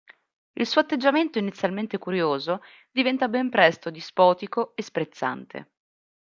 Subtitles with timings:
[0.53, 5.71] Il suo atteggiamento inizialmente curioso diventa ben presto dispotico e sprezzante.